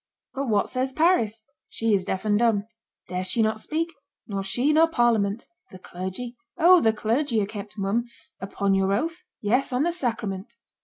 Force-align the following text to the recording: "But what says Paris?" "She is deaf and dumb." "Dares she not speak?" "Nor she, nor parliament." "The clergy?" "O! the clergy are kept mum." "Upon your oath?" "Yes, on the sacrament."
"But 0.33 0.47
what 0.49 0.67
says 0.67 0.93
Paris?" 0.93 1.45
"She 1.69 1.93
is 1.93 2.05
deaf 2.05 2.25
and 2.25 2.39
dumb." 2.39 2.65
"Dares 3.07 3.27
she 3.27 3.43
not 3.43 3.59
speak?" 3.59 3.93
"Nor 4.27 4.41
she, 4.41 4.73
nor 4.73 4.87
parliament." 4.87 5.47
"The 5.69 5.77
clergy?" 5.77 6.37
"O! 6.57 6.81
the 6.81 6.91
clergy 6.91 7.39
are 7.43 7.45
kept 7.45 7.77
mum." 7.77 8.05
"Upon 8.39 8.73
your 8.73 8.93
oath?" 8.93 9.21
"Yes, 9.41 9.71
on 9.71 9.83
the 9.83 9.91
sacrament." 9.91 10.55